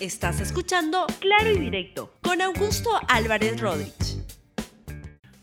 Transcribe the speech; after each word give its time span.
Estás 0.00 0.40
escuchando 0.40 1.06
Claro 1.18 1.50
y 1.50 1.58
Directo 1.58 2.12
con 2.22 2.40
Augusto 2.40 2.88
Álvarez 3.08 3.60
Rodríguez. 3.60 4.24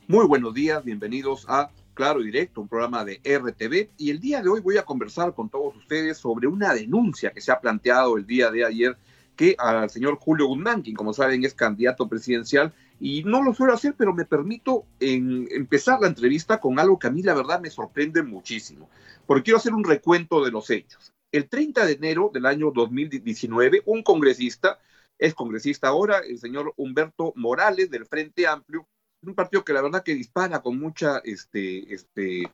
Muy 0.08 0.26
buenos 0.28 0.54
días, 0.54 0.82
bienvenidos 0.82 1.46
a 1.50 1.72
Claro 1.94 2.22
y 2.22 2.28
Directo, 2.28 2.62
un 2.62 2.70
programa 2.70 3.04
de 3.04 3.20
RTV. 3.22 3.90
Y 3.98 4.12
el 4.12 4.22
día 4.22 4.42
de 4.42 4.48
hoy 4.48 4.62
voy 4.62 4.78
a 4.78 4.86
conversar 4.86 5.34
con 5.34 5.50
todos 5.50 5.76
ustedes 5.76 6.20
sobre 6.20 6.48
una 6.48 6.74
denuncia 6.74 7.32
que 7.32 7.42
se 7.42 7.52
ha 7.52 7.60
planteado 7.60 8.16
el 8.16 8.26
día 8.26 8.50
de 8.50 8.64
ayer 8.64 8.98
que 9.36 9.58
al 9.60 9.90
señor 9.90 10.16
Julio 10.22 10.48
Guzmán, 10.48 10.84
quien 10.84 10.96
como 10.96 11.12
saben 11.12 11.44
es 11.44 11.54
candidato 11.54 12.08
presidencial, 12.08 12.74
y 12.98 13.24
no 13.26 13.44
lo 13.44 13.54
suelo 13.54 13.74
hacer, 13.74 13.94
pero 13.98 14.14
me 14.14 14.24
permito 14.24 14.86
empezar 15.02 16.00
la 16.00 16.08
entrevista 16.08 16.62
con 16.62 16.80
algo 16.80 16.98
que 16.98 17.08
a 17.08 17.12
mí 17.12 17.22
la 17.24 17.34
verdad 17.34 17.60
me 17.60 17.70
sorprende 17.70 18.24
muchísimo, 18.24 18.90
porque 19.28 19.44
quiero 19.44 19.58
hacer 19.58 19.74
un 19.74 19.84
recuento 19.84 20.46
de 20.46 20.52
los 20.52 20.70
hechos. 20.70 21.12
El 21.32 21.50
30 21.50 21.86
de 21.86 21.94
enero 21.94 22.32
del 22.34 22.46
año 22.46 22.72
2019, 22.72 23.84
un 23.86 24.04
congresista, 24.04 24.80
es 25.18 25.34
congresista 25.34 25.88
ahora, 25.90 26.20
el 26.20 26.40
señor 26.40 26.74
Humberto 26.78 27.34
Morales 27.36 27.90
del 27.90 28.06
Frente 28.06 28.48
Amplio, 28.48 28.88
un 29.22 29.36
partido 29.36 29.64
que 29.64 29.74
la 29.74 29.82
verdad 29.82 30.04
que 30.04 30.14
dispara 30.14 30.62
con 30.62 30.80
mucha 30.80 31.20
este, 31.24 31.94
este, 31.94 32.52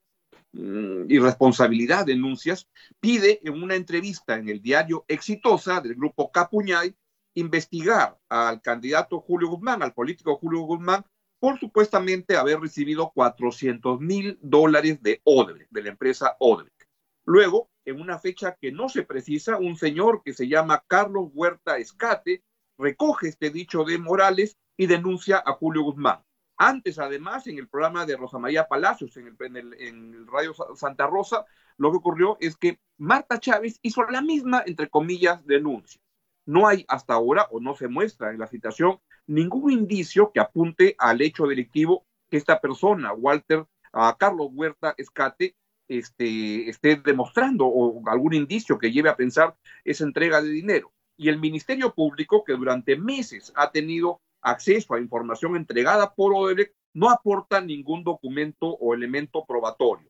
mm, 0.54 1.10
irresponsabilidad, 1.10 2.06
denuncias, 2.06 2.68
pide 3.00 3.40
en 3.44 3.62
una 3.62 3.76
entrevista 3.76 4.36
en 4.36 4.50
el 4.50 4.62
diario 4.62 5.06
Exitosa 5.08 5.82
del 5.82 5.96
grupo 5.96 6.32
Capuñay 6.32 6.96
investigar 7.34 8.18
al 8.30 8.62
candidato 8.62 9.20
Julio 9.22 9.50
Guzmán, 9.50 9.84
al 9.84 9.94
político 9.94 10.38
Julio 10.38 10.62
Guzmán, 10.62 11.06
por 11.40 11.60
supuestamente 11.60 12.36
haber 12.36 12.60
recibido 12.60 13.12
400 13.14 14.00
mil 14.00 14.38
dólares 14.42 15.02
de 15.02 15.22
Odebrecht, 15.24 15.72
de 15.72 15.84
la 15.84 15.90
empresa 15.90 16.36
Odebrecht. 16.40 16.84
Luego, 17.26 17.71
en 17.86 18.00
una 18.00 18.20
fecha 18.20 18.58
que 18.60 18.72
no 18.72 18.90
se 18.90 19.04
precisa, 19.04 19.58
un 19.58 19.76
señor 19.76 20.22
que 20.24 20.34
se 20.34 20.48
llama 20.48 20.84
Carlos 20.88 21.30
Huerta 21.34 21.78
Escate 21.78 22.44
recoge 22.78 23.30
este 23.30 23.50
dicho 23.50 23.84
de 23.84 23.98
Morales 23.98 24.58
y 24.78 24.88
denuncia 24.88 25.42
a 25.46 25.54
Julio 25.54 25.84
Guzmán. 25.84 26.24
Antes, 26.58 27.00
además, 27.00 27.48
en 27.48 27.58
el 27.58 27.68
programa 27.68 28.06
de 28.06 28.18
Rosa 28.18 28.38
María 28.38 28.68
Palacios, 28.68 29.18
en 29.18 29.36
el, 29.56 29.74
en 29.80 30.28
Radio 30.28 30.54
Santa 30.76 31.08
Rosa, 31.08 31.46
lo 31.78 31.92
que 31.92 31.98
ocurrió 31.98 32.38
es 32.40 32.56
que 32.56 32.80
Marta 32.98 33.40
Chávez 33.40 33.80
hizo 33.82 34.04
la 34.04 34.22
misma, 34.22 34.64
entre 34.66 34.90
comillas, 34.90 35.46
denuncia. 35.46 36.02
No 36.46 36.68
hay 36.68 36.86
hasta 36.88 37.14
ahora, 37.14 37.48
o 37.52 37.60
no 37.60 37.76
se 37.76 37.88
muestra 37.88 38.32
en 38.32 38.40
la 38.40 38.48
citación, 38.48 39.00
ningún 39.26 39.72
indicio 39.72 40.32
que 40.32 40.40
apunte 40.40 40.96
al 41.00 41.22
hecho 41.22 41.48
delictivo 41.48 42.06
que 42.30 42.38
esta 42.38 42.62
persona, 42.62 43.14
Walter 43.14 43.66
a 43.94 44.16
Carlos 44.18 44.50
Huerta 44.52 44.94
Escate, 44.98 45.56
este, 45.98 46.70
esté 46.70 46.96
demostrando 46.96 47.66
o 47.66 48.08
algún 48.10 48.34
indicio 48.34 48.78
que 48.78 48.92
lleve 48.92 49.10
a 49.10 49.16
pensar 49.16 49.56
esa 49.84 50.04
entrega 50.04 50.42
de 50.42 50.50
dinero. 50.50 50.94
Y 51.18 51.30
el 51.30 51.40
Ministerio 51.40 51.94
Público, 51.94 52.44
que 52.44 52.54
durante 52.54 52.96
meses 52.96 53.52
ha 53.56 53.72
tenido 53.72 54.22
acceso 54.42 54.94
a 54.94 55.00
información 55.00 55.56
entregada 55.56 56.14
por 56.14 56.34
Odebrecht, 56.34 56.74
no 56.94 57.10
aporta 57.10 57.62
ningún 57.62 58.04
documento 58.04 58.68
o 58.68 58.94
elemento 58.94 59.46
probatorio. 59.46 60.10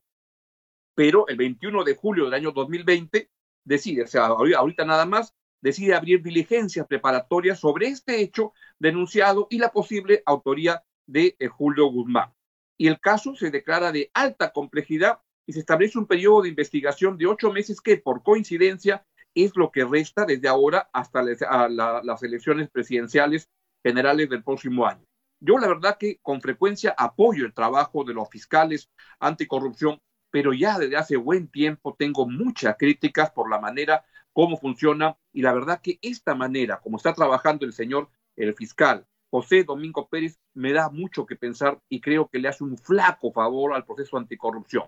Pero 0.94 1.26
el 1.28 1.36
21 1.36 1.84
de 1.84 1.96
julio 1.96 2.24
del 2.24 2.34
año 2.34 2.52
2020 2.52 3.30
decide, 3.64 4.04
o 4.04 4.06
sea, 4.06 4.26
ahorita 4.26 4.84
nada 4.84 5.06
más, 5.06 5.34
decide 5.60 5.94
abrir 5.94 6.22
diligencias 6.22 6.86
preparatorias 6.86 7.60
sobre 7.60 7.86
este 7.86 8.20
hecho 8.20 8.52
denunciado 8.78 9.46
y 9.48 9.58
la 9.58 9.70
posible 9.70 10.22
autoría 10.26 10.82
de 11.06 11.36
eh, 11.38 11.48
Julio 11.48 11.86
Guzmán. 11.86 12.32
Y 12.76 12.88
el 12.88 13.00
caso 13.00 13.34
se 13.36 13.50
declara 13.50 13.92
de 13.92 14.10
alta 14.12 14.52
complejidad 14.52 15.20
y 15.46 15.52
se 15.52 15.60
establece 15.60 15.98
un 15.98 16.06
periodo 16.06 16.42
de 16.42 16.48
investigación 16.50 17.16
de 17.18 17.26
ocho 17.26 17.52
meses 17.52 17.80
que, 17.80 17.96
por 17.96 18.22
coincidencia, 18.22 19.04
es 19.34 19.56
lo 19.56 19.70
que 19.70 19.84
resta 19.84 20.24
desde 20.24 20.48
ahora 20.48 20.90
hasta 20.92 21.22
las 21.22 22.22
elecciones 22.22 22.70
presidenciales 22.70 23.48
generales 23.82 24.28
del 24.28 24.44
próximo 24.44 24.86
año. 24.86 25.04
Yo 25.40 25.58
la 25.58 25.66
verdad 25.66 25.96
que 25.98 26.18
con 26.22 26.40
frecuencia 26.40 26.94
apoyo 26.96 27.44
el 27.44 27.54
trabajo 27.54 28.04
de 28.04 28.14
los 28.14 28.28
fiscales 28.28 28.90
anticorrupción, 29.18 30.00
pero 30.30 30.52
ya 30.52 30.78
desde 30.78 30.96
hace 30.96 31.16
buen 31.16 31.48
tiempo 31.48 31.96
tengo 31.98 32.28
muchas 32.28 32.76
críticas 32.78 33.30
por 33.32 33.50
la 33.50 33.58
manera 33.58 34.04
como 34.32 34.56
funciona 34.56 35.18
y 35.32 35.42
la 35.42 35.52
verdad 35.52 35.80
que 35.82 35.98
esta 36.00 36.34
manera, 36.34 36.80
como 36.80 36.96
está 36.96 37.12
trabajando 37.12 37.66
el 37.66 37.72
señor, 37.72 38.08
el 38.36 38.54
fiscal 38.54 39.06
José 39.30 39.64
Domingo 39.64 40.08
Pérez, 40.08 40.38
me 40.54 40.72
da 40.72 40.90
mucho 40.90 41.26
que 41.26 41.36
pensar 41.36 41.80
y 41.88 42.00
creo 42.00 42.28
que 42.28 42.38
le 42.38 42.48
hace 42.48 42.64
un 42.64 42.76
flaco 42.78 43.32
favor 43.32 43.74
al 43.74 43.84
proceso 43.84 44.18
anticorrupción. 44.18 44.84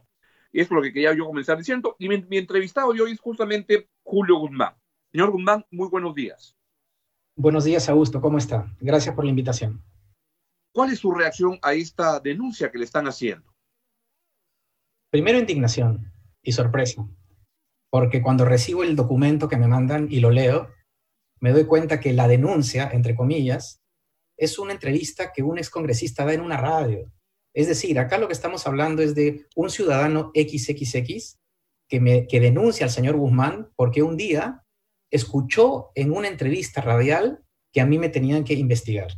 Y 0.55 0.61
es 0.61 0.71
lo 0.71 0.81
que 0.81 0.93
quería 0.93 1.13
yo 1.13 1.27
comenzar 1.27 1.59
diciendo. 1.59 1.97
Y 1.99 2.09
mi, 2.09 2.39
entrevistado 2.39 2.93
de 2.93 3.01
hoy 3.01 3.11
es 3.11 3.19
justamente 3.19 3.91
Julio 4.05 4.39
Guzmán. 4.39 4.77
Señor 5.11 5.33
Guzmán, 5.33 5.67
muy 5.73 5.89
buenos 5.89 6.15
días. 6.15 6.57
Buenos 7.37 7.65
días, 7.65 7.89
Augusto. 7.89 8.21
¿Cómo 8.21 8.39
está? 8.39 8.73
Gracias 8.79 9.17
por 9.17 9.25
la 9.25 9.31
invitación. 9.31 9.83
¿Cuál 10.73 10.93
es 10.93 11.01
su 11.01 11.11
reacción 11.11 11.59
a 11.61 11.75
esta 11.75 12.21
denuncia 12.21 12.71
que 12.71 12.79
le 12.79 12.85
están 12.85 13.09
haciendo? 13.09 13.53
Primero, 15.11 15.41
indignación 15.41 16.13
y 16.41 16.53
sorpresa, 16.53 17.05
porque 17.91 18.23
cuando 18.23 18.45
recibo 18.45 18.85
el 18.85 18.95
documento 18.95 19.49
que 19.49 19.57
me 19.57 19.67
mandan 19.67 20.07
y 20.09 20.21
lo 20.21 20.31
leo, 20.31 20.71
me 21.41 21.51
doy 21.51 21.65
cuenta 21.65 21.99
que 21.99 22.13
la 22.13 22.29
denuncia, 22.29 22.89
entre 22.93 23.17
comillas, 23.17 23.83
es 24.37 24.61
una 24.61 24.73
entrevista 24.73 25.33
que 25.33 25.43
un 25.43 25.59
excongresista 25.59 26.25
da 26.25 26.33
en 26.33 26.43
una 26.43 26.59
radio. 26.59 27.11
Es 27.55 27.69
decir, 27.69 27.99
acá 27.99 28.19
lo 28.19 28.27
que 28.27 28.33
estamos 28.33 28.67
hablando 28.67 29.03
es 29.03 29.15
de 29.15 29.47
un 29.55 29.71
ciudadano 29.71 30.33
XXX 30.35 31.39
que, 31.89 32.41
denuncia 32.41 32.87
al 32.87 32.91
señor 32.91 33.17
Guzmán 33.17 33.71
porque 33.77 34.03
un 34.03 34.17
día 34.17 34.65
escuchó 35.11 35.93
en 35.95 36.13
una 36.13 36.27
entrevista 36.27 36.81
radial 36.81 37.45
que 37.73 37.81
a 37.81 37.87
mí 37.87 37.99
me 37.99 38.09
tenían 38.09 38.43
que 38.43 38.55
investigar. 38.55 39.09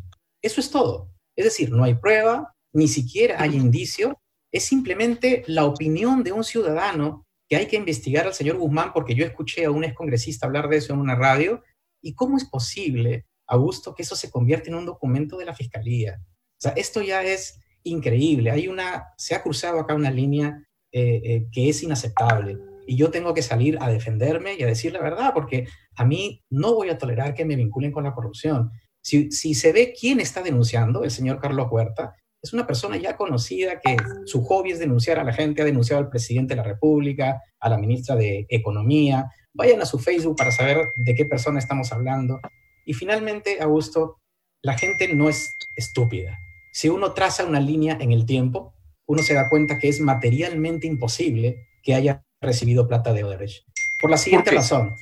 Eso 0.42 0.60
es 0.60 0.70
todo. 0.70 1.10
Es 1.34 1.46
decir, 1.46 1.70
no 1.70 1.84
hay 1.84 1.94
prueba, 1.94 2.54
ni 2.74 2.88
siquiera 2.88 3.40
hay 3.40 3.56
indicio, 3.56 4.20
es 4.52 4.64
simplemente 4.64 5.42
la 5.46 5.64
opinión 5.64 6.22
de 6.22 6.32
un 6.32 6.44
ciudadano 6.44 7.26
que 7.48 7.56
hay 7.56 7.66
que 7.66 7.76
investigar 7.76 8.26
al 8.26 8.34
señor 8.34 8.58
Guzmán 8.58 8.92
porque 8.92 9.14
yo 9.14 9.24
escuché 9.24 9.64
a 9.64 9.70
un 9.70 9.84
excongresista 9.84 10.46
hablar 10.46 10.68
de 10.68 10.78
eso 10.78 10.92
en 10.92 11.00
una 11.00 11.14
radio. 11.14 11.62
¿Y 12.02 12.14
cómo 12.14 12.36
es 12.36 12.44
posible, 12.44 13.24
Augusto, 13.46 13.94
que 13.94 14.02
eso 14.02 14.16
se 14.16 14.30
convierte 14.30 14.68
en 14.68 14.76
un 14.76 14.86
documento 14.86 15.38
de 15.38 15.46
la 15.46 15.54
fiscalía? 15.54 16.20
O 16.20 16.60
sea, 16.60 16.72
esto 16.72 17.00
ya 17.02 17.22
es 17.22 17.60
increíble. 17.86 18.50
Hay 18.50 18.68
una, 18.68 19.08
se 19.16 19.34
ha 19.34 19.42
cruzado 19.42 19.80
acá 19.80 19.94
una 19.94 20.10
línea 20.10 20.62
eh, 20.92 21.20
eh, 21.24 21.46
que 21.52 21.68
es 21.68 21.82
inaceptable. 21.82 22.58
Y 22.86 22.96
yo 22.96 23.10
tengo 23.10 23.34
que 23.34 23.42
salir 23.42 23.78
a 23.80 23.88
defenderme 23.88 24.54
y 24.54 24.62
a 24.62 24.66
decir 24.66 24.92
la 24.92 25.00
verdad, 25.00 25.32
porque 25.34 25.66
a 25.96 26.04
mí 26.04 26.42
no 26.50 26.74
voy 26.74 26.88
a 26.90 26.98
tolerar 26.98 27.34
que 27.34 27.44
me 27.44 27.56
vinculen 27.56 27.92
con 27.92 28.04
la 28.04 28.14
corrupción. 28.14 28.70
Si, 29.02 29.30
si 29.30 29.54
se 29.54 29.72
ve 29.72 29.94
quién 29.98 30.20
está 30.20 30.42
denunciando, 30.42 31.04
el 31.04 31.10
señor 31.10 31.40
Carlos 31.40 31.68
Huerta, 31.70 32.14
es 32.42 32.52
una 32.52 32.66
persona 32.66 32.96
ya 32.96 33.16
conocida 33.16 33.80
que 33.80 33.96
su 34.24 34.44
hobby 34.44 34.70
es 34.70 34.78
denunciar 34.78 35.18
a 35.18 35.24
la 35.24 35.32
gente, 35.32 35.62
ha 35.62 35.64
denunciado 35.64 36.00
al 36.00 36.10
presidente 36.10 36.54
de 36.54 36.58
la 36.58 36.68
República, 36.68 37.42
a 37.58 37.68
la 37.68 37.76
ministra 37.76 38.14
de 38.14 38.46
Economía. 38.48 39.30
Vayan 39.52 39.82
a 39.82 39.86
su 39.86 39.98
Facebook 39.98 40.36
para 40.36 40.52
saber 40.52 40.78
de 40.96 41.14
qué 41.14 41.24
persona 41.24 41.58
estamos 41.58 41.92
hablando. 41.92 42.38
Y 42.84 42.94
finalmente, 42.94 43.60
Augusto, 43.60 44.20
la 44.62 44.78
gente 44.78 45.12
no 45.12 45.28
es 45.28 45.50
estúpida. 45.76 46.38
Si 46.76 46.90
uno 46.90 47.14
traza 47.14 47.46
una 47.46 47.58
línea 47.58 47.96
en 48.02 48.12
el 48.12 48.26
tiempo, 48.26 48.74
uno 49.08 49.22
se 49.22 49.32
da 49.32 49.48
cuenta 49.48 49.78
que 49.78 49.88
es 49.88 49.98
materialmente 49.98 50.86
imposible 50.86 51.68
que 51.82 51.94
haya 51.94 52.22
recibido 52.38 52.86
plata 52.86 53.14
de 53.14 53.24
Odebrecht. 53.24 53.64
Por 53.98 54.10
la 54.10 54.18
siguiente 54.18 54.50
razón, 54.50 54.94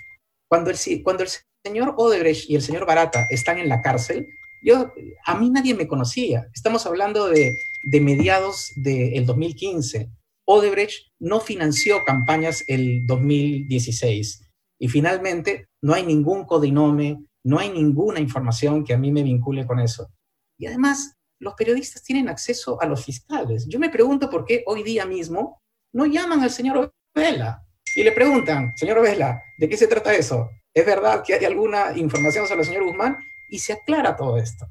cuando 0.48 0.70
el, 0.70 0.78
cuando 1.02 1.24
el 1.24 1.30
señor 1.66 1.94
Odebrecht 1.96 2.48
y 2.48 2.54
el 2.54 2.62
señor 2.62 2.86
Barata 2.86 3.26
están 3.28 3.58
en 3.58 3.68
la 3.68 3.82
cárcel, 3.82 4.28
yo, 4.62 4.92
a 5.26 5.36
mí 5.36 5.50
nadie 5.50 5.74
me 5.74 5.88
conocía. 5.88 6.46
Estamos 6.54 6.86
hablando 6.86 7.26
de, 7.26 7.56
de 7.82 8.00
mediados 8.00 8.70
del 8.76 9.26
2015. 9.26 10.10
Odebrecht 10.46 11.08
no 11.18 11.40
financió 11.40 12.04
campañas 12.04 12.62
el 12.68 13.04
2016. 13.04 14.48
Y 14.78 14.86
finalmente, 14.86 15.66
no 15.82 15.92
hay 15.92 16.06
ningún 16.06 16.44
codinome, 16.44 17.24
no 17.44 17.58
hay 17.58 17.70
ninguna 17.70 18.20
información 18.20 18.84
que 18.84 18.94
a 18.94 18.98
mí 18.98 19.10
me 19.10 19.24
vincule 19.24 19.66
con 19.66 19.80
eso. 19.80 20.08
Y 20.56 20.66
además, 20.66 21.16
los 21.44 21.54
periodistas 21.54 22.02
tienen 22.02 22.28
acceso 22.28 22.80
a 22.80 22.86
los 22.86 23.04
fiscales. 23.04 23.66
Yo 23.68 23.78
me 23.78 23.90
pregunto 23.90 24.30
por 24.30 24.44
qué 24.44 24.64
hoy 24.66 24.82
día 24.82 25.04
mismo 25.04 25.62
no 25.92 26.06
llaman 26.06 26.40
al 26.40 26.50
señor 26.50 26.92
Vela 27.14 27.64
y 27.94 28.02
le 28.02 28.12
preguntan, 28.12 28.72
señor 28.76 29.02
Vela, 29.02 29.40
¿de 29.58 29.68
qué 29.68 29.76
se 29.76 29.86
trata 29.86 30.14
eso? 30.14 30.50
¿Es 30.72 30.84
verdad 30.84 31.22
que 31.24 31.34
hay 31.34 31.44
alguna 31.44 31.96
información 31.96 32.48
sobre 32.48 32.62
el 32.62 32.66
señor 32.66 32.84
Guzmán? 32.84 33.16
Y 33.50 33.58
se 33.58 33.74
aclara 33.74 34.16
todo 34.16 34.38
esto. 34.38 34.66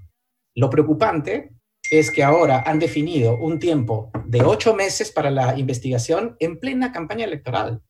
Lo 0.55 0.69
preocupante 0.69 1.51
es 1.89 2.11
que 2.11 2.23
ahora 2.23 2.63
han 2.65 2.79
definido 2.79 3.37
un 3.37 3.59
tiempo 3.59 4.11
de 4.25 4.41
ocho 4.41 4.73
meses 4.73 5.11
para 5.11 5.29
la 5.29 5.57
investigación 5.57 6.35
en 6.39 6.59
plena 6.59 6.91
campaña 6.91 7.25
electoral. 7.25 7.81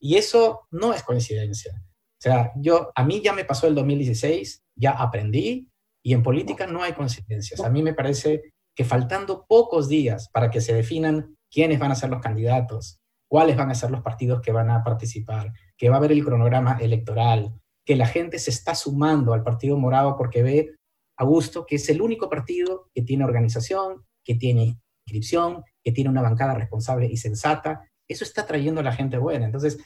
Y 0.00 0.16
eso 0.16 0.66
no 0.70 0.94
es 0.94 1.02
coincidencia. 1.02 1.72
O 1.74 2.20
sea, 2.20 2.52
yo, 2.56 2.92
a 2.94 3.04
mí 3.04 3.20
ya 3.20 3.32
me 3.32 3.44
pasó 3.44 3.66
el 3.66 3.74
2016, 3.74 4.64
ya 4.76 4.92
aprendí, 4.92 5.67
y 6.08 6.14
en 6.14 6.22
política 6.22 6.66
no 6.66 6.82
hay 6.82 6.94
coincidencias. 6.94 7.60
A 7.60 7.68
mí 7.68 7.82
me 7.82 7.92
parece 7.92 8.54
que 8.74 8.82
faltando 8.82 9.44
pocos 9.46 9.90
días 9.90 10.30
para 10.32 10.50
que 10.50 10.62
se 10.62 10.72
definan 10.72 11.36
quiénes 11.50 11.78
van 11.78 11.92
a 11.92 11.96
ser 11.96 12.08
los 12.08 12.22
candidatos, 12.22 12.98
cuáles 13.28 13.58
van 13.58 13.70
a 13.70 13.74
ser 13.74 13.90
los 13.90 14.00
partidos 14.00 14.40
que 14.40 14.50
van 14.50 14.70
a 14.70 14.82
participar, 14.82 15.52
que 15.76 15.90
va 15.90 15.96
a 15.96 15.98
haber 15.98 16.12
el 16.12 16.24
cronograma 16.24 16.78
electoral, 16.80 17.52
que 17.84 17.94
la 17.94 18.06
gente 18.06 18.38
se 18.38 18.48
está 18.48 18.74
sumando 18.74 19.34
al 19.34 19.42
Partido 19.42 19.76
Morado 19.76 20.16
porque 20.16 20.42
ve 20.42 20.76
a 21.18 21.24
gusto 21.24 21.66
que 21.66 21.76
es 21.76 21.86
el 21.90 22.00
único 22.00 22.30
partido 22.30 22.88
que 22.94 23.02
tiene 23.02 23.26
organización, 23.26 24.06
que 24.24 24.34
tiene 24.34 24.80
inscripción, 25.04 25.62
que 25.84 25.92
tiene 25.92 26.08
una 26.08 26.22
bancada 26.22 26.54
responsable 26.54 27.06
y 27.06 27.18
sensata. 27.18 27.86
Eso 28.08 28.24
está 28.24 28.46
trayendo 28.46 28.80
a 28.80 28.84
la 28.84 28.94
gente 28.94 29.18
buena. 29.18 29.44
Entonces, 29.44 29.76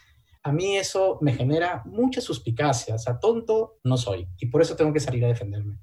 a 0.45 0.53
mí 0.53 0.77
eso 0.77 1.19
me 1.21 1.33
genera 1.33 1.83
mucha 1.85 2.21
suspicacia. 2.21 2.95
O 2.95 2.99
sea, 2.99 3.19
tonto 3.19 3.81
no 3.83 3.97
soy. 3.97 4.29
Y 4.39 4.47
por 4.47 4.63
eso 4.63 4.77
tengo 4.77 4.93
que 4.93 5.01
salir 5.01 5.25
a 5.25 5.29
defenderme. 5.29 5.81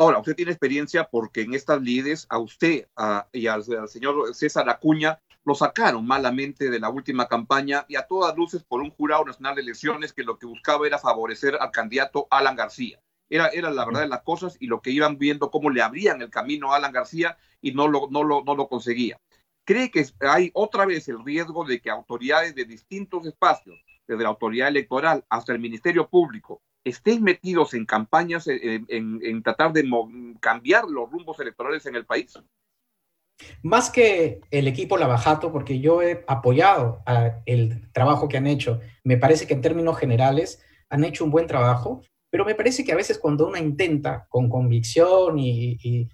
Ahora, 0.00 0.20
usted 0.20 0.36
tiene 0.36 0.52
experiencia 0.52 1.08
porque 1.10 1.40
en 1.40 1.54
estas 1.54 1.82
lides 1.82 2.28
a 2.30 2.38
usted 2.38 2.86
y 3.32 3.48
al, 3.48 3.64
señor 3.88 4.32
César 4.32 4.70
Acuña 4.70 5.20
lo 5.44 5.56
sacaron 5.56 6.06
malamente 6.06 6.70
de 6.70 6.78
la 6.78 6.88
última 6.88 7.26
campaña 7.26 7.84
y 7.88 7.96
a 7.96 8.06
todas 8.06 8.36
luces 8.36 8.62
por 8.62 8.80
un 8.80 8.90
jurado 8.90 9.24
nacional 9.24 9.56
de 9.56 9.62
elecciones 9.62 10.12
que 10.12 10.22
lo 10.22 10.38
que 10.38 10.46
buscaba 10.46 10.86
era 10.86 11.00
favorecer 11.00 11.56
al 11.60 11.72
candidato 11.72 12.28
Alan 12.30 12.54
García. 12.54 13.00
Era, 13.28 13.48
era 13.48 13.70
la 13.70 13.84
verdad 13.84 14.02
de 14.02 14.08
las 14.08 14.22
cosas 14.22 14.56
y 14.60 14.68
lo 14.68 14.80
que 14.80 14.92
iban 14.92 15.18
viendo 15.18 15.50
cómo 15.50 15.68
le 15.68 15.82
abrían 15.82 16.22
el 16.22 16.30
camino 16.30 16.72
a 16.72 16.76
Alan 16.76 16.92
García 16.92 17.36
y 17.60 17.72
no 17.72 17.88
lo, 17.88 18.08
no 18.08 18.22
lo, 18.22 18.44
no 18.44 18.54
lo 18.54 18.68
conseguía. 18.68 19.18
¿Cree 19.64 19.90
que 19.90 20.06
hay 20.20 20.52
otra 20.54 20.86
vez 20.86 21.08
el 21.08 21.24
riesgo 21.24 21.64
de 21.64 21.80
que 21.80 21.90
autoridades 21.90 22.54
de 22.54 22.66
distintos 22.66 23.26
espacios, 23.26 23.84
desde 24.06 24.22
la 24.22 24.28
autoridad 24.28 24.68
electoral 24.68 25.24
hasta 25.28 25.52
el 25.52 25.58
Ministerio 25.58 26.08
Público, 26.08 26.62
estén 26.84 27.22
metidos 27.22 27.74
en 27.74 27.86
campañas, 27.86 28.46
en, 28.46 28.86
en, 29.22 29.42
tratar 29.42 29.72
de 29.72 29.88
cambiar 30.40 30.84
los 30.84 31.10
rumbos 31.10 31.38
electorales 31.40 31.86
en 31.86 31.96
el 31.96 32.06
país? 32.06 32.38
Más 33.62 33.90
que 33.90 34.40
el 34.50 34.66
equipo 34.66 34.96
Lavajato, 34.96 35.52
porque 35.52 35.80
yo 35.80 36.02
he 36.02 36.24
apoyado 36.26 37.02
el 37.46 37.90
trabajo 37.92 38.28
que 38.28 38.36
han 38.36 38.46
hecho, 38.46 38.80
me 39.04 39.16
parece 39.16 39.46
que 39.46 39.54
en 39.54 39.60
términos 39.60 39.98
generales 39.98 40.62
han 40.90 41.04
hecho 41.04 41.24
un 41.24 41.30
buen 41.30 41.46
trabajo, 41.46 42.02
pero 42.30 42.44
me 42.44 42.54
parece 42.54 42.84
que 42.84 42.92
a 42.92 42.96
veces 42.96 43.18
cuando 43.18 43.46
uno 43.46 43.56
intenta 43.56 44.26
con 44.28 44.48
convicción 44.48 45.38
y, 45.38 46.08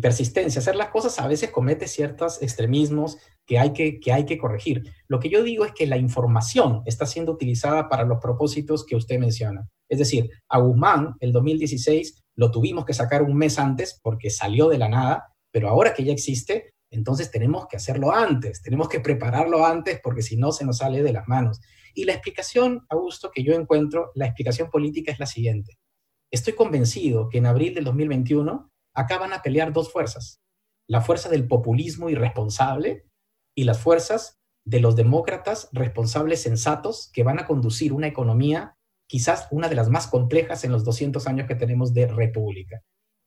persistencia 0.00 0.60
hacer 0.60 0.76
las 0.76 0.90
cosas, 0.90 1.18
a 1.18 1.26
veces 1.26 1.50
comete 1.50 1.88
ciertos 1.88 2.40
extremismos 2.42 3.18
que 3.44 3.58
hay 3.58 3.72
que 3.72 4.12
hay 4.12 4.24
que 4.24 4.38
corregir. 4.38 4.84
Lo 5.08 5.18
que 5.18 5.28
yo 5.28 5.42
digo 5.42 5.64
es 5.64 5.72
que 5.72 5.88
la 5.88 5.96
información 5.96 6.82
está 6.86 7.06
siendo 7.06 7.32
utilizada 7.32 7.88
para 7.88 8.04
los 8.04 8.20
propósitos 8.20 8.86
que 8.86 8.94
usted 8.94 9.18
menciona. 9.18 9.68
Es 9.90 9.98
decir, 9.98 10.30
a 10.48 10.60
Guzmán, 10.60 11.16
el 11.18 11.32
2016, 11.32 12.22
lo 12.36 12.50
tuvimos 12.50 12.84
que 12.84 12.94
sacar 12.94 13.22
un 13.22 13.36
mes 13.36 13.58
antes 13.58 13.98
porque 14.02 14.30
salió 14.30 14.68
de 14.68 14.78
la 14.78 14.88
nada, 14.88 15.34
pero 15.52 15.68
ahora 15.68 15.92
que 15.92 16.04
ya 16.04 16.12
existe, 16.12 16.72
entonces 16.92 17.30
tenemos 17.30 17.66
que 17.66 17.76
hacerlo 17.76 18.12
antes, 18.14 18.62
tenemos 18.62 18.88
que 18.88 19.00
prepararlo 19.00 19.66
antes 19.66 20.00
porque 20.02 20.22
si 20.22 20.36
no 20.36 20.52
se 20.52 20.64
nos 20.64 20.78
sale 20.78 21.02
de 21.02 21.12
las 21.12 21.26
manos. 21.26 21.60
Y 21.92 22.04
la 22.04 22.12
explicación, 22.12 22.86
Augusto, 22.88 23.32
que 23.32 23.42
yo 23.42 23.52
encuentro, 23.54 24.12
la 24.14 24.26
explicación 24.26 24.70
política 24.70 25.10
es 25.10 25.18
la 25.18 25.26
siguiente. 25.26 25.76
Estoy 26.32 26.52
convencido 26.52 27.28
que 27.28 27.38
en 27.38 27.46
abril 27.46 27.74
del 27.74 27.84
2021 27.84 28.70
acá 28.94 29.18
van 29.18 29.32
a 29.32 29.42
pelear 29.42 29.72
dos 29.72 29.92
fuerzas. 29.92 30.40
La 30.88 31.00
fuerza 31.00 31.28
del 31.28 31.48
populismo 31.48 32.10
irresponsable 32.10 33.06
y 33.56 33.64
las 33.64 33.80
fuerzas 33.80 34.38
de 34.64 34.78
los 34.78 34.94
demócratas 34.94 35.68
responsables 35.72 36.42
sensatos 36.42 37.10
que 37.12 37.24
van 37.24 37.40
a 37.40 37.46
conducir 37.46 37.92
una 37.92 38.06
economía 38.06 38.76
quizás 39.10 39.48
una 39.50 39.68
de 39.68 39.74
las 39.74 39.90
más 39.90 40.06
complejas 40.06 40.62
en 40.62 40.70
los 40.70 40.84
200 40.84 41.26
años 41.26 41.48
que 41.48 41.56
tenemos 41.56 41.92
de 41.92 42.06
república. 42.06 42.80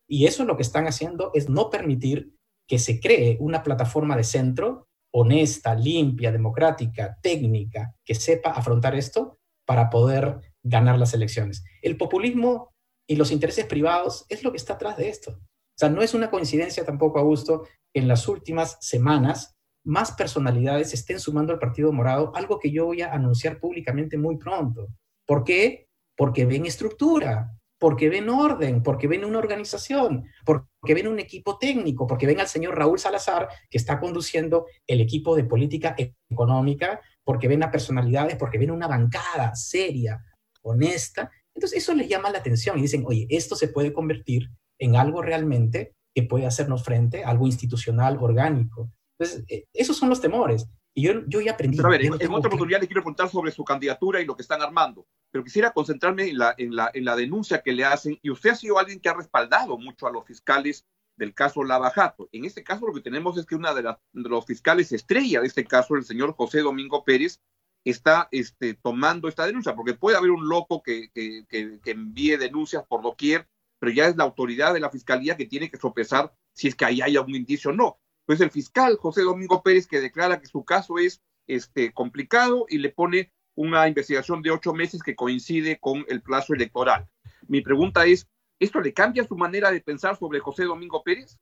Y 0.08 0.28
eso 0.28 0.46
lo 0.46 0.56
que 0.56 0.64
están 0.64 0.88
haciendo 0.88 1.32
es 1.34 1.50
no 1.50 1.70
permitir 1.70 2.38
que 2.70 2.80
se 2.80 3.02
cree 3.02 3.36
una 3.42 3.64
plataforma 3.64 4.16
de 4.16 4.24
centro 4.24 4.88
honesta, 5.14 5.76
limpia, 5.76 6.32
democrática, 6.32 7.18
técnica, 7.22 7.94
que 8.06 8.16
sepa 8.16 8.52
afrontar 8.52 8.96
esto 8.96 9.40
para 9.66 9.90
poder 9.90 10.40
ganar 10.64 10.98
las 10.98 11.14
elecciones. 11.14 11.66
El 11.82 11.98
populismo 11.98 12.74
y 13.06 13.18
los 13.18 13.32
intereses 13.32 13.66
privados 13.66 14.26
es 14.30 14.42
lo 14.42 14.52
que 14.52 14.58
está 14.58 14.76
atrás 14.76 14.96
de 14.96 15.10
esto. 15.10 15.32
O 15.32 15.78
sea, 15.78 15.90
no 15.90 16.02
es 16.02 16.14
una 16.14 16.32
coincidencia 16.32 16.86
tampoco, 16.86 17.20
Augusto, 17.20 17.64
que 17.94 18.00
en 18.00 18.08
las 18.08 18.30
últimas 18.30 18.78
semanas 18.80 19.58
más 19.84 20.14
personalidades 20.14 20.94
estén 20.94 21.20
sumando 21.20 21.52
al 21.52 21.60
Partido 21.60 21.92
Morado, 21.92 22.32
algo 22.36 22.58
que 22.58 22.72
yo 22.72 22.86
voy 22.86 23.02
a 23.02 23.12
anunciar 23.12 23.60
públicamente 23.60 24.18
muy 24.18 24.38
pronto. 24.38 24.88
¿Por 25.26 25.44
qué? 25.44 25.88
Porque 26.16 26.46
ven 26.46 26.66
estructura, 26.66 27.58
porque 27.80 28.10
ven 28.10 28.30
orden, 28.30 28.82
porque 28.82 29.08
ven 29.08 29.26
una 29.26 29.40
organización, 29.40 30.26
porque 30.46 30.94
ven 30.94 31.08
un 31.08 31.20
equipo 31.20 31.58
técnico, 31.58 32.08
porque 32.08 32.26
ven 32.26 32.40
al 32.40 32.48
señor 32.48 32.78
Raúl 32.78 32.98
Salazar 32.98 33.50
que 33.70 33.78
está 33.78 34.00
conduciendo 34.00 34.68
el 34.88 35.02
equipo 35.02 35.36
de 35.36 35.44
política 35.44 35.96
económica, 35.98 37.02
porque 37.24 37.48
ven 37.48 37.64
a 37.64 37.72
personalidades, 37.72 38.38
porque 38.38 38.58
ven 38.58 38.72
una 38.72 38.88
bancada 38.88 39.54
seria, 39.56 40.24
honesta. 40.62 41.30
Entonces 41.54 41.80
eso 41.80 41.94
les 41.94 42.08
llama 42.08 42.30
la 42.30 42.40
atención 42.40 42.78
y 42.80 42.84
dicen, 42.84 43.04
oye, 43.06 43.28
esto 43.30 43.56
se 43.56 43.68
puede 43.68 43.92
convertir 43.92 44.50
en 44.80 44.96
algo 44.96 45.22
realmente 45.22 45.94
que 46.16 46.24
puede 46.24 46.46
hacernos 46.46 46.84
frente, 46.84 47.24
algo 47.24 47.48
institucional, 47.48 48.18
orgánico. 48.22 48.92
Entonces, 49.18 49.44
eh, 49.50 49.66
esos 49.74 49.98
son 49.98 50.10
los 50.10 50.22
temores. 50.22 50.68
Y 50.96 51.04
yo, 51.04 51.26
yo 51.28 51.42
ya 51.42 51.54
aprendí. 51.54 51.78
Pero 51.78 51.88
a 51.88 51.92
ver, 51.92 52.06
en, 52.06 52.14
otra 52.14 52.48
oportunidad 52.48 52.80
le 52.80 52.88
quiero 52.88 53.02
preguntar 53.02 53.30
sobre 53.30 53.52
su 53.52 53.64
candidatura 53.64 54.22
y 54.22 54.26
lo 54.26 54.36
que 54.36 54.44
están 54.44 54.62
armando, 54.62 55.08
pero 55.32 55.44
quisiera 55.44 55.72
concentrarme 55.72 56.30
en 56.30 56.38
la, 56.38 56.54
en, 56.58 56.76
la, 56.76 56.92
en 56.94 57.06
la 57.06 57.16
denuncia 57.16 57.62
que 57.62 57.74
le 57.74 57.84
hacen. 57.84 58.20
Y 58.22 58.30
usted 58.30 58.52
ha 58.52 58.56
sido 58.56 58.78
alguien 58.78 59.00
que 59.00 59.10
ha 59.10 59.16
respaldado 59.16 59.78
mucho 59.78 60.06
a 60.06 60.12
los 60.12 60.26
fiscales 60.26 60.86
del 61.16 61.34
caso 61.34 61.64
Lavajato. 61.64 62.30
En 62.32 62.46
este 62.46 62.64
caso 62.64 62.88
lo 62.88 62.94
que 62.94 63.02
tenemos 63.02 63.38
es 63.38 63.46
que 63.46 63.56
una 63.56 63.74
de, 63.74 63.82
de 63.82 64.30
los 64.30 64.46
fiscales 64.46 64.92
estrella 64.92 65.42
de 65.42 65.48
este 65.48 65.66
caso, 65.66 65.96
el 65.96 66.06
señor 66.06 66.34
José 66.36 66.62
Domingo 66.62 67.04
Pérez, 67.04 67.42
está 67.84 68.30
este, 68.32 68.76
tomando 68.76 69.28
esta 69.28 69.46
denuncia, 69.46 69.76
porque 69.76 69.94
puede 69.94 70.16
haber 70.16 70.32
un 70.32 70.48
loco 70.48 70.82
que, 70.82 71.10
que, 71.12 71.46
que, 71.50 71.80
que, 71.82 71.92
envíe 71.92 72.38
denuncias 72.38 72.86
por 72.88 73.02
doquier, 73.02 73.48
pero 73.78 73.92
ya 73.92 74.08
es 74.08 74.16
la 74.16 74.24
autoridad 74.24 74.74
de 74.74 74.80
la 74.80 74.90
fiscalía 74.90 75.36
que 75.36 75.46
tiene 75.46 75.70
que 75.70 75.78
sopesar 75.78 76.34
si 76.54 76.70
es 76.70 76.76
que 76.76 76.86
ahí 76.86 77.02
hay 77.02 77.18
algún 77.18 77.36
indicio 77.36 77.72
o 77.72 77.74
no 77.74 78.00
pues 78.26 78.42
el 78.42 78.52
fiscal 78.52 78.98
José 78.98 79.22
Domingo 79.22 79.62
Pérez 79.64 79.88
que 79.88 80.02
declara 80.02 80.40
que 80.40 80.48
su 80.48 80.64
caso 80.64 80.98
es 80.98 81.22
este, 81.48 81.94
complicado 81.94 82.66
y 82.70 82.78
le 82.78 82.90
pone 82.90 83.34
una 83.56 83.88
investigación 83.88 84.42
de 84.42 84.52
ocho 84.52 84.74
meses 84.74 85.04
que 85.04 85.16
coincide 85.16 85.80
con 85.80 86.06
el 86.08 86.22
plazo 86.22 86.54
electoral. 86.54 87.08
Mi 87.48 87.62
pregunta 87.62 88.06
es, 88.06 88.28
¿esto 88.60 88.80
le 88.80 88.94
cambia 88.94 89.28
su 89.28 89.36
manera 89.36 89.72
de 89.72 89.82
pensar 89.82 90.18
sobre 90.18 90.40
José 90.40 90.64
Domingo 90.64 91.04
Pérez? 91.04 91.38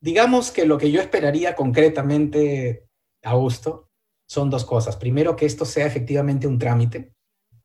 Digamos 0.00 0.50
que 0.50 0.66
lo 0.66 0.78
que 0.78 0.92
yo 0.92 1.00
esperaría 1.00 1.56
concretamente, 1.56 2.86
Augusto, 3.24 3.88
son 4.28 4.50
dos 4.50 4.64
cosas. 4.64 4.96
Primero, 4.96 5.36
que 5.36 5.46
esto 5.46 5.64
sea 5.64 5.86
efectivamente 5.86 6.46
un 6.46 6.58
trámite, 6.58 7.12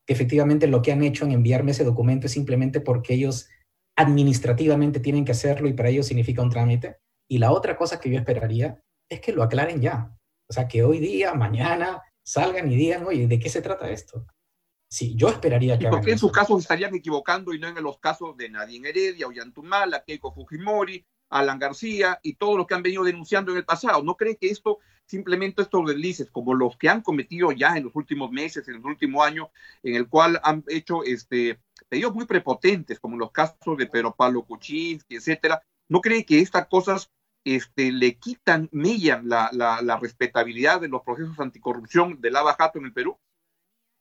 que 0.05 0.13
efectivamente 0.13 0.67
lo 0.67 0.81
que 0.81 0.91
han 0.91 1.03
hecho 1.03 1.25
en 1.25 1.31
enviarme 1.31 1.71
ese 1.71 1.83
documento 1.83 2.27
es 2.27 2.33
simplemente 2.33 2.79
porque 2.79 3.13
ellos 3.13 3.49
administrativamente 3.95 4.99
tienen 4.99 5.25
que 5.25 5.33
hacerlo 5.33 5.67
y 5.67 5.73
para 5.73 5.89
ellos 5.89 6.07
significa 6.07 6.41
un 6.41 6.49
trámite. 6.49 6.97
Y 7.31 7.37
la 7.37 7.53
otra 7.53 7.77
cosa 7.77 7.97
que 7.97 8.09
yo 8.09 8.17
esperaría 8.17 8.83
es 9.07 9.21
que 9.21 9.31
lo 9.31 9.41
aclaren 9.41 9.79
ya. 9.79 10.13
O 10.49 10.51
sea, 10.51 10.67
que 10.67 10.83
hoy 10.83 10.99
día, 10.99 11.33
mañana, 11.33 12.03
salgan 12.21 12.69
y 12.69 12.75
digan, 12.75 13.05
oye, 13.05 13.25
¿de 13.25 13.39
qué 13.39 13.47
se 13.47 13.61
trata 13.61 13.89
esto? 13.89 14.27
Sí, 14.89 15.15
yo 15.15 15.29
esperaría 15.29 15.79
que... 15.79 15.85
¿Y 15.85 15.89
por 15.89 16.01
qué 16.01 16.11
en 16.11 16.19
sus 16.19 16.33
casos 16.33 16.59
estarían 16.59 16.93
equivocando 16.93 17.53
y 17.53 17.59
no 17.59 17.69
en 17.69 17.81
los 17.81 17.99
casos 17.99 18.35
de 18.35 18.49
Nadine 18.49 18.89
Heredia, 18.89 19.27
Ollantumala, 19.27 20.03
Keiko 20.03 20.33
Fujimori, 20.33 21.05
Alan 21.29 21.57
García 21.57 22.19
y 22.21 22.35
todos 22.35 22.57
los 22.57 22.67
que 22.67 22.73
han 22.73 22.83
venido 22.83 23.05
denunciando 23.05 23.53
en 23.53 23.59
el 23.59 23.63
pasado? 23.63 24.03
¿No 24.03 24.17
creen 24.17 24.35
que 24.35 24.49
esto, 24.49 24.79
simplemente 25.05 25.61
estos 25.61 25.87
deslices, 25.87 26.29
como 26.29 26.53
los 26.53 26.75
que 26.75 26.89
han 26.89 26.99
cometido 26.99 27.53
ya 27.53 27.77
en 27.77 27.85
los 27.85 27.95
últimos 27.95 28.29
meses, 28.29 28.67
en 28.67 28.75
el 28.75 28.85
último 28.85 29.23
año, 29.23 29.51
en 29.83 29.95
el 29.95 30.09
cual 30.09 30.37
han 30.43 30.65
hecho 30.67 31.05
este, 31.05 31.61
pedidos 31.87 32.13
muy 32.13 32.25
prepotentes, 32.25 32.99
como 32.99 33.15
los 33.15 33.31
casos 33.31 33.77
de 33.77 33.87
Pedro 33.87 34.13
Pablo 34.13 34.43
Kuczynski, 34.43 35.15
etcétera, 35.15 35.61
¿no 35.87 36.01
creen 36.01 36.25
que 36.25 36.41
estas 36.41 36.67
cosas 36.67 37.09
este, 37.43 37.91
le 37.91 38.17
quitan, 38.17 38.69
millan 38.71 39.27
la, 39.27 39.49
la, 39.51 39.97
respetabilidad 39.97 40.81
de 40.81 40.87
los 40.87 41.01
procesos 41.01 41.39
anticorrupción 41.39 42.19
de 42.21 42.31
Lava 42.31 42.53
Jato 42.53 42.79
en 42.79 42.85
el 42.85 42.93
Perú? 42.93 43.17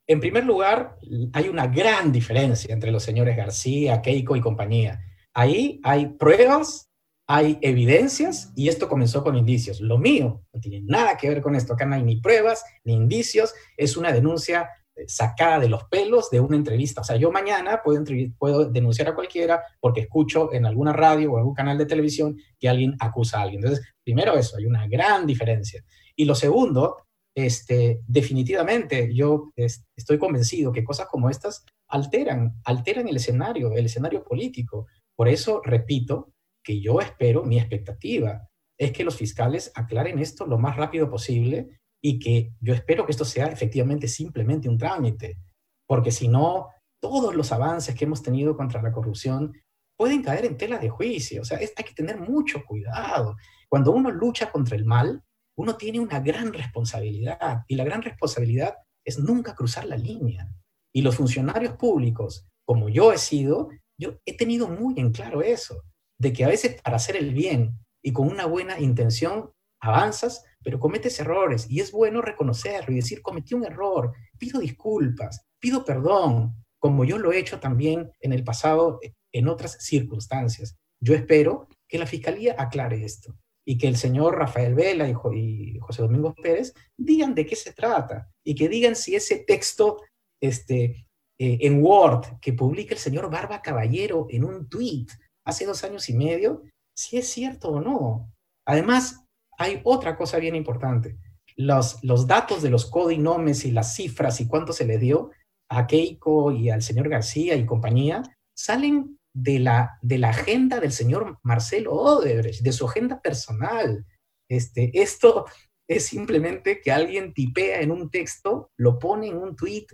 En 0.07 0.21
primer 0.21 0.45
lugar, 0.45 0.99
hay 1.33 1.49
una 1.49 1.67
gran 1.67 2.11
diferencia 2.11 2.75
entre 2.75 2.91
los 2.91 3.03
señores 3.03 3.37
García, 3.37 4.03
Keiko 4.03 4.35
y 4.37 4.41
compañía. 4.41 5.01
Ahí 5.33 5.81
hay 5.85 6.07
pruebas, 6.07 6.91
hay 7.29 7.59
evidencias 7.63 8.53
y 8.57 8.69
esto 8.69 8.89
comenzó 8.89 9.23
con 9.23 9.37
indicios. 9.37 9.81
Lo 9.81 9.99
mío 9.99 10.43
no 10.53 10.61
tiene 10.61 10.83
nada 10.85 11.17
que 11.17 11.29
ver 11.29 11.41
con 11.41 11.55
esto. 11.55 11.75
Acá 11.75 11.87
no 11.87 11.95
hay 11.95 12.03
ni 12.03 12.17
pruebas 12.17 12.65
ni 12.83 12.95
indicios. 12.95 13.55
Es 13.77 13.97
una 13.97 14.13
denuncia 14.13 14.69
sacada 15.07 15.61
de 15.61 15.69
los 15.69 15.85
pelos 15.85 16.31
de 16.31 16.41
una 16.41 16.57
entrevista. 16.57 17.01
O 17.01 17.05
sea, 17.05 17.17
yo 17.17 17.31
mañana 17.31 17.83
puedo, 17.83 18.65
denunciar 18.67 19.09
a 19.09 19.15
cualquiera 19.15 19.63
porque 19.81 20.01
escucho 20.01 20.53
en 20.53 20.67
alguna 20.67 20.93
radio 20.93 21.33
o 21.33 21.39
algún 21.39 21.55
canal 21.55 21.79
de 21.79 21.87
televisión 21.87 22.37
que 22.59 22.69
alguien 22.69 22.97
acusa 23.01 23.39
a 23.39 23.43
alguien. 23.43 23.63
Entonces, 23.63 23.87
primero 24.03 24.37
eso, 24.37 24.57
hay 24.57 24.67
una 24.67 24.87
gran 24.87 25.27
diferencia. 25.27 25.85
Y 26.17 26.25
lo 26.25 26.35
segundo, 26.35 26.97
este, 27.35 28.01
definitivamente 28.07 29.15
yo 29.15 29.53
estoy 29.57 30.19
convencido 30.19 30.73
que 30.73 30.85
cosas 30.85 31.07
como 31.09 31.31
estas 31.31 31.65
alteran, 31.89 32.61
alteran 32.65 33.09
el 33.09 33.17
escenario, 33.17 33.73
el 33.73 33.87
escenario 33.87 34.23
político. 34.25 34.87
Por 35.17 35.29
eso, 35.29 35.61
repito, 35.65 36.33
que 36.63 36.81
yo 36.81 37.01
espero, 37.01 37.45
mi 37.45 37.59
expectativa 37.59 38.49
es 38.79 38.93
que 38.93 39.05
los 39.05 39.17
fiscales 39.17 39.73
aclaren 39.75 40.19
esto 40.19 40.47
lo 40.47 40.59
más 40.59 40.77
rápido 40.77 41.11
posible 41.11 41.80
y 42.03 42.19
que 42.19 42.53
yo 42.61 42.75
espero 42.75 43.05
que 43.05 43.13
esto 43.13 43.25
sea 43.25 43.47
efectivamente 43.47 44.09
simplemente 44.09 44.69
un 44.69 44.79
trámite, 44.79 45.39
porque 45.87 46.11
si 46.11 46.29
no, 46.29 46.69
todos 47.01 47.35
los 47.35 47.53
avances 47.53 47.95
que 47.95 48.05
hemos 48.05 48.23
tenido 48.23 48.57
contra 48.57 48.83
la 48.83 48.93
corrupción 48.93 49.53
pueden 49.97 50.23
caer 50.23 50.47
en 50.47 50.57
tela 50.57 50.79
de 50.79 50.89
juicio. 50.89 51.43
O 51.43 51.45
sea, 51.45 51.59
hay 51.59 51.85
que 51.85 51.95
tener 51.95 52.19
mucho 52.19 52.65
cuidado. 52.65 53.37
Cuando 53.69 53.93
uno 53.93 54.11
lucha 54.11 54.51
contra 54.51 54.77
el 54.77 54.85
mal, 54.85 55.23
uno 55.59 55.77
tiene 55.77 56.01
una 56.01 56.21
gran 56.21 56.53
responsabilidad 56.53 57.65
y 57.69 57.77
la 57.77 57.85
gran 57.85 58.03
responsabilidad 58.03 58.77
es 59.05 59.19
nunca 59.19 59.55
cruzar 59.55 59.85
la 59.85 59.97
línea. 59.97 60.49
Y 60.93 61.03
los 61.03 61.17
funcionarios 61.17 61.75
públicos, 61.75 62.47
como 62.65 62.89
yo 62.89 63.13
he 63.13 63.19
sido, 63.19 63.69
yo 63.99 64.15
he 64.25 64.37
tenido 64.37 64.69
muy 64.69 64.95
en 64.99 65.13
claro 65.13 65.43
eso, 65.43 65.83
de 66.19 66.33
que 66.33 66.45
a 66.45 66.49
veces 66.49 66.81
para 66.83 66.97
hacer 66.97 67.17
el 67.17 67.35
bien 67.35 67.79
y 68.03 68.13
con 68.13 68.29
una 68.29 68.47
buena 68.47 68.81
intención 68.81 69.53
avanzas, 69.81 70.45
pero 70.63 70.79
cometes 70.79 71.19
errores 71.21 71.67
y 71.69 71.81
es 71.81 71.93
bueno 71.93 72.21
reconocerlo 72.21 72.93
y 72.93 72.97
decir, 72.97 73.23
cometí 73.23 73.55
un 73.55 73.65
error, 73.65 74.13
pido 74.39 74.61
disculpas, 74.61 75.47
pido 75.59 75.85
perdón, 75.85 76.55
como 76.79 77.05
yo 77.05 77.19
lo 77.19 77.33
he 77.33 77.39
hecho 77.39 77.61
también 77.61 78.11
en 78.21 78.33
el 78.33 78.45
pasado 78.45 79.01
en 79.33 79.49
otras 79.49 79.79
circunstancias. 79.81 80.77
Yo 81.01 81.15
espero 81.15 81.69
que 81.89 81.99
la 81.99 82.07
Fiscalía 82.07 82.57
aclare 82.59 83.05
esto 83.05 83.37
y 83.67 83.79
que 83.79 83.89
el 83.89 83.97
señor 83.97 84.37
Rafael 84.37 84.75
Vela 84.75 85.09
y, 85.09 85.79
José 85.81 86.03
Domingo 86.03 86.35
Pérez 86.35 86.75
digan 86.97 87.35
de 87.35 87.47
qué 87.47 87.57
se 87.57 87.73
trata 87.73 88.31
y 88.45 88.55
que 88.55 88.69
digan 88.69 88.97
si 88.97 89.15
ese 89.15 89.37
texto 89.37 90.03
este, 90.43 91.07
eh, 91.39 91.59
en 91.61 91.83
Word 91.83 92.41
que 92.41 92.53
publica 92.53 92.95
el 92.95 93.01
señor 93.01 93.31
Barba 93.31 93.63
Caballero 93.63 94.27
en 94.31 94.45
un 94.45 94.69
tweet 94.69 95.07
hace 95.45 95.67
dos 95.67 95.85
años 95.85 96.09
y 96.09 96.15
medio, 96.15 96.63
si 96.97 97.19
es 97.19 97.29
cierto 97.29 97.71
o 97.71 97.81
no. 97.81 98.33
Además, 98.67 99.27
hay 99.61 99.83
otra 99.85 100.17
cosa 100.17 100.39
bien 100.39 100.57
importante. 100.57 101.19
Los, 101.55 102.01
datos 102.27 102.63
de 102.63 102.71
los 102.71 102.87
codinomes 102.87 103.67
y 103.67 103.73
las 103.73 103.95
cifras 103.95 104.41
y 104.41 104.49
cuánto 104.49 104.73
se 104.73 104.87
le 104.87 104.97
dio 104.97 105.31
a 105.71 105.87
Keiko 105.87 106.51
y 106.51 106.71
al 106.71 106.81
señor 106.81 107.11
García 107.11 107.57
y 107.57 107.67
compañía 107.67 108.23
salen 108.57 109.19
de 109.37 109.59
la, 109.59 109.99
de 110.01 110.17
la 110.17 110.31
agenda 110.31 110.81
del 110.81 110.93
señor 110.93 111.39
Marcelo 111.43 111.93
Odebrecht, 111.93 112.63
de 112.63 112.73
su 112.73 112.87
agenda 112.87 113.21
personal. 113.21 114.07
Este, 114.51 114.91
esto 114.95 115.45
es 115.87 116.07
simplemente 116.07 116.81
que 116.81 116.91
alguien 116.91 117.35
tipea 117.35 117.83
en 117.83 117.91
un 117.91 118.09
texto, 118.11 118.71
lo 118.79 118.99
pone 118.99 119.27
en 119.27 119.37
un 119.37 119.57
tweet 119.57 119.89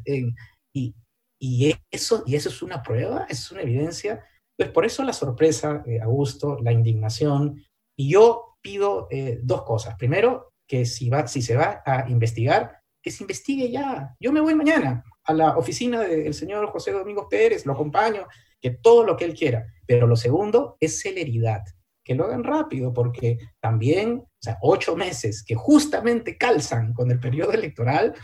y, 0.73 0.95
y, 1.41 1.75
eso, 1.91 2.23
y 2.25 2.37
eso 2.37 2.51
es 2.51 2.63
una 2.63 2.85
prueba, 2.85 3.27
es 3.29 3.51
una 3.51 3.63
evidencia. 3.63 4.25
Pues 4.57 4.71
por 4.71 4.87
eso 4.87 5.03
la 5.03 5.13
sorpresa, 5.13 5.83
eh, 5.87 6.01
Augusto, 6.01 6.57
la 6.63 6.71
indignación. 6.71 7.65
Y 7.99 8.11
yo 8.13 8.56
pido 8.67 9.07
eh, 9.13 9.39
dos 9.45 9.63
cosas. 9.63 9.95
Primero, 9.95 10.53
que 10.67 10.85
si, 10.87 11.09
va, 11.09 11.29
si 11.29 11.41
se 11.41 11.55
va 11.55 11.85
a 11.87 12.11
investigar, 12.11 12.81
que 13.01 13.13
se 13.13 13.23
investigue 13.23 13.71
ya. 13.71 14.17
Yo 14.19 14.33
me 14.33 14.41
voy 14.41 14.57
mañana 14.57 15.05
a 15.23 15.33
la 15.33 15.57
oficina 15.57 16.01
del 16.01 16.35
señor 16.35 16.67
José 16.71 16.91
Domingos 16.91 17.29
Pérez, 17.31 17.65
lo 17.65 17.75
acompaño, 17.75 18.27
que 18.61 18.71
todo 18.71 19.05
lo 19.05 19.17
que 19.17 19.25
él 19.25 19.35
quiera. 19.35 19.65
Pero 19.87 20.09
lo 20.09 20.17
segundo 20.17 20.77
es 20.81 21.01
celeridad, 21.01 21.63
que 22.05 22.17
lo 22.17 22.25
hagan 22.25 22.43
rápido, 22.43 22.93
porque 22.93 23.39
también, 23.61 24.25
o 24.25 24.43
sea, 24.43 24.59
ocho 24.61 24.97
meses 24.97 25.45
que 25.45 25.55
justamente 25.55 26.37
calzan 26.37 26.93
con 26.93 27.09
el 27.13 27.21
periodo 27.21 27.53
electoral, 27.53 28.15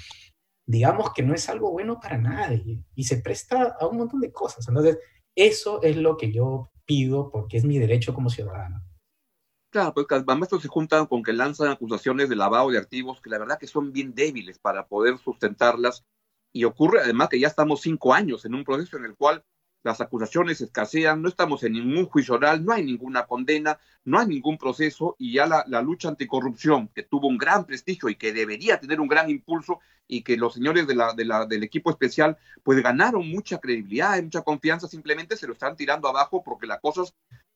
digamos 0.66 1.12
que 1.12 1.22
no 1.22 1.34
es 1.34 1.49
algo 1.49 1.70
bueno 1.70 2.00
para 2.00 2.18
nadie 2.18 2.82
y 2.96 3.04
se 3.04 3.18
presta 3.18 3.76
a 3.78 3.87
un 3.87 3.99
montón 3.99 4.20
de 4.20 4.32
cosas. 4.32 4.66
Entonces, 4.66 4.99
eso 5.37 5.80
es 5.82 5.96
lo 5.96 6.16
que 6.16 6.32
yo 6.32 6.72
pido 6.84 7.30
porque 7.30 7.58
es 7.58 7.64
mi 7.64 7.78
derecho 7.78 8.12
como 8.12 8.28
ciudadano. 8.28 8.82
Claro, 9.73 9.95
pues 9.95 10.07
esto 10.43 10.61
se 10.61 10.69
juntan 10.69 11.07
con 11.07 11.23
que 11.23 11.33
lanzan 11.33 11.69
acusaciones 11.69 12.29
de 12.29 12.37
lavado 12.37 12.71
de 12.71 12.76
activos 12.76 13.23
que 13.23 13.31
la 13.31 13.38
verdad 13.38 13.59
que 13.59 13.67
son 13.67 13.91
bien 13.91 14.14
débiles 14.14 14.59
para 14.59 14.87
poder 14.87 15.17
sustentarlas. 15.17 16.05
Y 16.52 16.64
ocurre 16.64 17.00
además 17.00 17.31
que 17.31 17.41
ya 17.41 17.49
estamos 17.49 17.81
cinco 17.81 18.12
años 18.12 18.45
en 18.45 18.55
un 18.55 18.64
proceso 18.64 18.99
en 18.99 19.07
el 19.07 19.17
cual 19.17 19.43
las 19.83 20.02
acusaciones 20.02 20.61
escasean, 20.61 21.23
no 21.23 21.29
estamos 21.31 21.62
en 21.62 21.73
ningún 21.73 22.05
juicio 22.05 22.35
oral, 22.35 22.62
no 22.62 22.75
hay 22.75 22.85
ninguna 22.85 23.26
condena, 23.26 23.81
no 24.05 24.19
hay 24.19 24.26
ningún 24.26 24.59
proceso 24.59 25.17
y 25.19 25.33
ya 25.33 25.47
la, 25.47 25.64
lucha 25.81 26.09
anticorrupción, 26.09 26.88
que 26.88 27.02
tuvo 27.02 27.29
un 27.29 27.38
gran 27.38 27.64
prestigio 27.64 28.11
y 28.11 28.17
que 28.17 28.35
debería 28.35 28.79
tener 28.79 29.00
un 29.00 29.09
gran 29.09 29.31
impulso 29.31 29.81
y 30.07 30.23
que 30.23 30.37
los 30.37 30.52
señores 30.52 30.87
de 30.87 30.95
la, 30.95 31.14
del 31.47 31.62
equipo 31.62 31.88
especial 31.88 32.37
pues 32.62 32.83
ganaron 32.83 33.26
mucha 33.26 33.59
credibilidad 33.59 34.19
y 34.19 34.23
mucha 34.23 34.43
confianza, 34.43 34.87
simplemente 34.87 35.38
se 35.38 35.47
lo 35.47 35.55
están 35.55 35.76
tirando 35.76 36.09
abajo 36.09 36.43
porque 36.45 36.67
las 36.67 36.81
cosas 36.81 37.14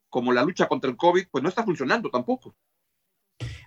como 0.08 0.32
la 0.32 0.42
lucha 0.42 0.68
contra 0.68 0.90
el 0.90 0.96
COVID 0.96 1.26
pues 1.30 1.42
no 1.42 1.48
está 1.48 1.64
funcionando 1.64 2.10
tampoco. 2.10 2.54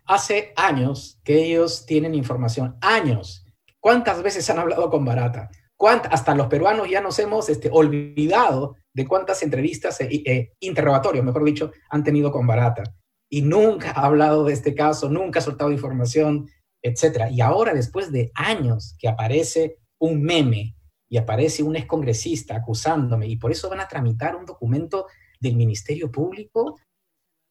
Hace 0.05 0.53
años 0.55 1.19
que 1.23 1.45
ellos 1.45 1.85
tienen 1.85 2.15
información, 2.15 2.77
años. 2.81 3.45
¿Cuántas 3.79 4.21
veces 4.23 4.49
han 4.49 4.59
hablado 4.59 4.89
con 4.89 5.05
Barata? 5.05 5.49
hasta 5.87 6.35
los 6.35 6.47
peruanos 6.47 6.89
ya 6.89 7.01
nos 7.01 7.17
hemos 7.19 7.47
este, 7.49 7.69
olvidado 7.71 8.75
de 8.93 9.07
cuántas 9.07 9.41
entrevistas 9.43 10.01
e, 10.01 10.07
e, 10.25 10.53
interrogatorios, 10.59 11.23
mejor 11.23 11.43
dicho, 11.43 11.71
han 11.89 12.03
tenido 12.03 12.31
con 12.31 12.45
Barata. 12.45 12.83
Y 13.29 13.43
nunca 13.43 13.91
ha 13.91 14.05
hablado 14.05 14.43
de 14.43 14.53
este 14.53 14.75
caso, 14.75 15.09
nunca 15.09 15.39
ha 15.39 15.41
soltado 15.41 15.71
información, 15.71 16.49
etc. 16.81 17.29
Y 17.31 17.41
ahora, 17.41 17.73
después 17.73 18.11
de 18.11 18.31
años 18.35 18.95
que 18.99 19.07
aparece 19.07 19.77
un 19.99 20.21
meme 20.21 20.75
y 21.07 21.17
aparece 21.17 21.63
un 21.63 21.75
excongresista 21.75 22.55
acusándome, 22.55 23.27
y 23.27 23.37
por 23.37 23.51
eso 23.51 23.69
van 23.69 23.79
a 23.79 23.87
tramitar 23.87 24.35
un 24.35 24.45
documento 24.45 25.07
del 25.41 25.55
Ministerio 25.55 26.11
Público, 26.11 26.79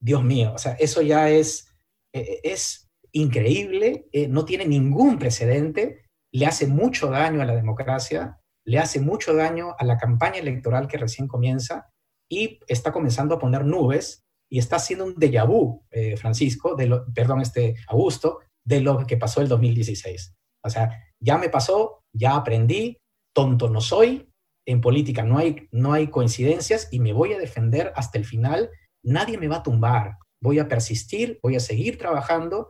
Dios 0.00 0.22
mío, 0.22 0.52
o 0.54 0.58
sea, 0.58 0.72
eso 0.74 1.02
ya 1.02 1.30
es, 1.30 1.74
e, 2.12 2.20
e, 2.20 2.40
es 2.44 2.88
increíble, 3.12 4.06
eh, 4.12 4.28
no 4.28 4.44
tiene 4.44 4.66
ningún 4.66 5.18
precedente 5.18 6.08
le 6.32 6.46
hace 6.46 6.66
mucho 6.66 7.10
daño 7.10 7.42
a 7.42 7.44
la 7.44 7.54
democracia, 7.54 8.40
le 8.64 8.78
hace 8.78 9.00
mucho 9.00 9.34
daño 9.34 9.74
a 9.78 9.84
la 9.84 9.96
campaña 9.96 10.38
electoral 10.38 10.88
que 10.88 10.98
recién 10.98 11.26
comienza 11.26 11.90
y 12.30 12.60
está 12.66 12.92
comenzando 12.92 13.34
a 13.34 13.38
poner 13.38 13.64
nubes 13.64 14.22
y 14.50 14.58
está 14.58 14.76
haciendo 14.76 15.04
un 15.04 15.14
déjà 15.14 15.46
vu, 15.46 15.86
eh, 15.90 16.16
Francisco, 16.16 16.74
de 16.74 16.86
lo, 16.86 17.06
perdón, 17.12 17.40
este 17.40 17.76
Augusto, 17.88 18.40
de 18.64 18.80
lo 18.80 19.06
que 19.06 19.16
pasó 19.16 19.40
el 19.40 19.48
2016. 19.48 20.34
O 20.64 20.70
sea, 20.70 20.90
ya 21.20 21.38
me 21.38 21.48
pasó, 21.48 22.02
ya 22.12 22.34
aprendí, 22.34 22.98
tonto 23.34 23.68
no 23.70 23.80
soy, 23.80 24.27
en 24.68 24.82
política 24.82 25.24
no 25.24 25.38
hay, 25.38 25.66
no 25.72 25.94
hay 25.94 26.08
coincidencias 26.08 26.88
y 26.92 27.00
me 27.00 27.14
voy 27.14 27.32
a 27.32 27.38
defender 27.38 27.90
hasta 27.96 28.18
el 28.18 28.26
final, 28.26 28.70
nadie 29.02 29.38
me 29.38 29.48
va 29.48 29.56
a 29.56 29.62
tumbar, 29.62 30.18
voy 30.42 30.58
a 30.58 30.68
persistir, 30.68 31.40
voy 31.42 31.56
a 31.56 31.60
seguir 31.60 31.96
trabajando 31.96 32.68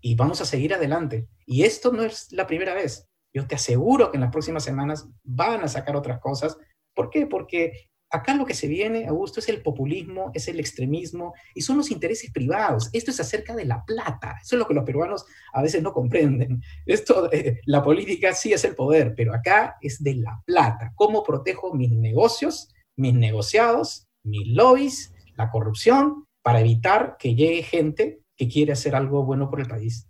y 0.00 0.14
vamos 0.14 0.40
a 0.40 0.44
seguir 0.44 0.72
adelante. 0.72 1.26
Y 1.44 1.64
esto 1.64 1.90
no 1.90 2.04
es 2.04 2.30
la 2.30 2.46
primera 2.46 2.74
vez. 2.74 3.08
Yo 3.34 3.44
te 3.48 3.56
aseguro 3.56 4.12
que 4.12 4.18
en 4.18 4.20
las 4.20 4.30
próximas 4.30 4.62
semanas 4.62 5.08
van 5.24 5.64
a 5.64 5.68
sacar 5.68 5.96
otras 5.96 6.20
cosas. 6.20 6.56
¿Por 6.94 7.10
qué? 7.10 7.26
Porque 7.26 7.90
acá 8.12 8.34
lo 8.34 8.46
que 8.46 8.54
se 8.54 8.68
viene, 8.68 9.06
Augusto, 9.06 9.40
es 9.40 9.48
el 9.48 9.62
populismo, 9.62 10.30
es 10.34 10.46
el 10.48 10.60
extremismo 10.60 11.34
y 11.54 11.62
son 11.62 11.78
los 11.78 11.90
intereses 11.90 12.30
privados. 12.30 12.90
Esto 12.92 13.10
es 13.10 13.20
acerca 13.20 13.56
de 13.56 13.64
la 13.64 13.84
plata. 13.84 14.36
Eso 14.42 14.56
es 14.56 14.58
lo 14.60 14.68
que 14.68 14.74
los 14.74 14.84
peruanos 14.84 15.24
a 15.52 15.62
veces 15.62 15.82
no 15.82 15.92
comprenden. 15.92 16.62
Esto, 16.86 17.30
la 17.66 17.82
política 17.82 18.32
sí 18.34 18.52
es 18.52 18.64
el 18.64 18.74
poder, 18.74 19.14
pero 19.16 19.34
acá 19.34 19.76
es 19.80 20.02
de 20.02 20.14
la 20.14 20.40
plata. 20.46 20.92
¿Cómo 20.94 21.22
protejo 21.22 21.74
mis 21.74 21.90
negocios, 21.90 22.68
mis 22.96 23.14
negociados, 23.14 24.06
mis 24.22 24.46
lobbies, 24.48 25.12
la 25.36 25.50
corrupción, 25.50 26.26
para 26.42 26.60
evitar 26.60 27.16
que 27.18 27.34
llegue 27.34 27.62
gente 27.62 28.22
que 28.36 28.48
quiere 28.48 28.72
hacer 28.72 28.94
algo 28.94 29.24
bueno 29.24 29.48
por 29.48 29.60
el 29.60 29.68
país. 29.68 30.08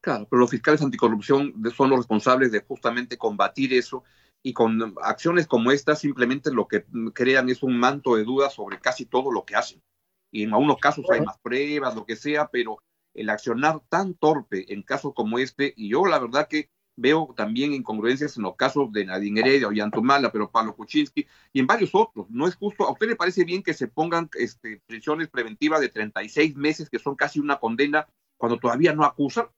Claro, 0.00 0.26
pero 0.30 0.40
los 0.40 0.50
fiscales 0.50 0.80
anticorrupción 0.82 1.52
son 1.76 1.90
los 1.90 1.98
responsables 1.98 2.52
de 2.52 2.60
justamente 2.60 3.18
combatir 3.18 3.72
eso 3.72 4.04
y 4.46 4.52
con 4.52 4.94
acciones 5.02 5.48
como 5.48 5.72
esta 5.72 5.96
simplemente 5.96 6.52
lo 6.52 6.68
que 6.68 6.84
crean 7.14 7.48
es 7.48 7.64
un 7.64 7.76
manto 7.76 8.14
de 8.14 8.22
dudas 8.22 8.54
sobre 8.54 8.78
casi 8.78 9.04
todo 9.04 9.32
lo 9.32 9.44
que 9.44 9.56
hacen. 9.56 9.82
Y 10.30 10.44
en 10.44 10.52
algunos 10.52 10.78
casos 10.78 11.04
hay 11.10 11.20
más 11.20 11.36
pruebas, 11.38 11.96
lo 11.96 12.06
que 12.06 12.14
sea, 12.14 12.46
pero 12.46 12.78
el 13.12 13.28
accionar 13.28 13.80
tan 13.88 14.14
torpe 14.14 14.72
en 14.72 14.84
casos 14.84 15.14
como 15.16 15.40
este, 15.40 15.74
y 15.76 15.88
yo 15.88 16.06
la 16.06 16.20
verdad 16.20 16.46
que 16.46 16.70
veo 16.96 17.34
también 17.36 17.74
incongruencias 17.74 18.36
en 18.36 18.44
los 18.44 18.54
casos 18.54 18.92
de 18.92 19.06
Nadine 19.06 19.40
Heredia 19.40 19.66
o 19.66 19.72
Yantumala, 19.72 20.30
pero 20.30 20.48
Pablo 20.52 20.76
Kuczynski 20.76 21.26
y 21.52 21.58
en 21.58 21.66
varios 21.66 21.90
otros. 21.92 22.30
No 22.30 22.46
es 22.46 22.54
justo. 22.54 22.84
¿A 22.84 22.92
usted 22.92 23.08
le 23.08 23.16
parece 23.16 23.42
bien 23.42 23.64
que 23.64 23.74
se 23.74 23.88
pongan 23.88 24.30
este, 24.38 24.80
prisiones 24.86 25.28
preventivas 25.28 25.80
de 25.80 25.88
36 25.88 26.54
meses, 26.54 26.88
que 26.88 27.00
son 27.00 27.16
casi 27.16 27.40
una 27.40 27.58
condena, 27.58 28.06
cuando 28.36 28.60
todavía 28.60 28.92
no 28.92 29.04
acusan? 29.04 29.48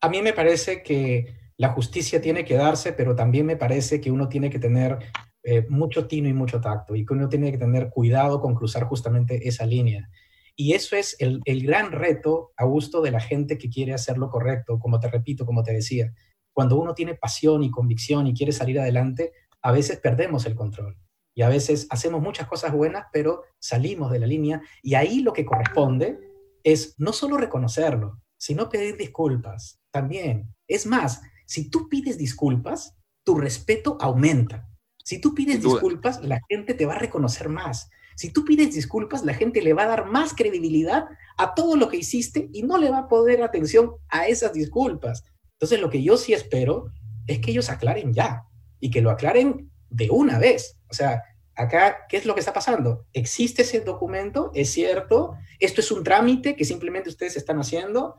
A 0.00 0.08
mí 0.08 0.22
me 0.22 0.32
parece 0.32 0.82
que 0.82 1.47
la 1.58 1.70
justicia 1.70 2.22
tiene 2.22 2.44
que 2.44 2.54
darse, 2.54 2.92
pero 2.92 3.16
también 3.16 3.44
me 3.44 3.56
parece 3.56 4.00
que 4.00 4.12
uno 4.12 4.28
tiene 4.28 4.48
que 4.48 4.60
tener 4.60 4.98
eh, 5.42 5.66
mucho 5.68 6.06
tino 6.06 6.28
y 6.28 6.32
mucho 6.32 6.60
tacto 6.60 6.94
y 6.94 7.04
que 7.04 7.12
uno 7.12 7.28
tiene 7.28 7.50
que 7.50 7.58
tener 7.58 7.90
cuidado 7.90 8.40
con 8.40 8.54
cruzar 8.54 8.84
justamente 8.84 9.48
esa 9.48 9.66
línea. 9.66 10.08
Y 10.54 10.74
eso 10.74 10.96
es 10.96 11.16
el, 11.18 11.40
gran 11.62 11.92
reto, 11.92 12.52
a 12.56 12.64
gusto 12.64 13.00
de 13.00 13.10
la 13.10 13.20
gente 13.20 13.58
que 13.58 13.68
quiere 13.70 13.92
hacer 13.92 14.18
lo 14.18 14.28
correcto, 14.28 14.78
como 14.78 14.98
te 15.00 15.08
repito, 15.08 15.46
como 15.46 15.62
te 15.62 15.72
decía. 15.72 16.12
Cuando 16.52 16.78
uno 16.78 16.94
tiene 16.94 17.14
pasión 17.14 17.62
y 17.62 17.70
convicción 17.70 18.26
y 18.26 18.34
quiere 18.34 18.52
salir 18.52 18.80
adelante, 18.80 19.32
a 19.62 19.72
veces 19.72 19.98
perdemos 19.98 20.46
el 20.46 20.54
control. 20.54 20.96
Y 21.34 21.42
a 21.42 21.48
veces 21.48 21.86
hacemos 21.90 22.20
muchas 22.20 22.48
cosas 22.48 22.72
buenas, 22.72 23.06
pero 23.12 23.42
salimos 23.60 24.10
de 24.10 24.18
la 24.18 24.26
línea. 24.26 24.60
Y 24.82 24.94
ahí 24.94 25.20
lo 25.20 25.32
que 25.32 25.44
corresponde 25.44 26.18
es 26.64 26.94
no 26.98 27.12
solo 27.12 27.36
reconocerlo, 27.36 28.20
sino 28.36 28.68
pedir 28.68 28.96
disculpas 28.96 29.80
también. 29.92 30.52
Es 30.66 30.86
más, 30.86 31.22
si 31.48 31.70
tú 31.70 31.88
pides 31.88 32.18
disculpas, 32.18 32.94
tu 33.24 33.34
respeto 33.34 33.96
aumenta. 34.00 34.68
Si 35.02 35.18
tú 35.18 35.34
pides 35.34 35.62
disculpas, 35.62 36.22
la 36.22 36.40
gente 36.46 36.74
te 36.74 36.84
va 36.84 36.92
a 36.92 36.98
reconocer 36.98 37.48
más. 37.48 37.88
Si 38.16 38.30
tú 38.30 38.44
pides 38.44 38.74
disculpas, 38.74 39.24
la 39.24 39.32
gente 39.32 39.62
le 39.62 39.72
va 39.72 39.84
a 39.84 39.88
dar 39.88 40.04
más 40.04 40.34
credibilidad 40.34 41.06
a 41.38 41.54
todo 41.54 41.76
lo 41.76 41.88
que 41.88 41.96
hiciste 41.96 42.50
y 42.52 42.64
no 42.64 42.76
le 42.76 42.90
va 42.90 42.98
a 42.98 43.08
poder 43.08 43.42
atención 43.42 43.92
a 44.10 44.26
esas 44.26 44.52
disculpas. 44.52 45.24
Entonces, 45.54 45.80
lo 45.80 45.88
que 45.88 46.02
yo 46.02 46.18
sí 46.18 46.34
espero 46.34 46.92
es 47.26 47.38
que 47.38 47.52
ellos 47.52 47.70
aclaren 47.70 48.12
ya 48.12 48.44
y 48.78 48.90
que 48.90 49.00
lo 49.00 49.10
aclaren 49.10 49.70
de 49.88 50.10
una 50.10 50.38
vez. 50.38 50.78
O 50.90 50.94
sea, 50.94 51.22
acá, 51.54 52.06
¿qué 52.10 52.18
es 52.18 52.26
lo 52.26 52.34
que 52.34 52.40
está 52.40 52.52
pasando? 52.52 53.06
¿Existe 53.14 53.62
ese 53.62 53.80
documento? 53.80 54.50
¿Es 54.54 54.70
cierto? 54.70 55.34
¿Esto 55.58 55.80
es 55.80 55.90
un 55.90 56.04
trámite 56.04 56.56
que 56.56 56.66
simplemente 56.66 57.08
ustedes 57.08 57.38
están 57.38 57.58
haciendo? 57.58 58.16